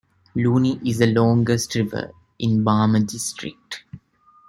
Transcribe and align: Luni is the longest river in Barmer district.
Luni 0.33 0.81
is 0.83 0.97
the 0.97 1.05
longest 1.13 1.75
river 1.75 2.11
in 2.39 2.63
Barmer 2.65 3.05
district. 3.05 3.83